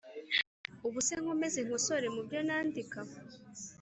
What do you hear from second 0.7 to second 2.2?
ubuse nkomeze nkosore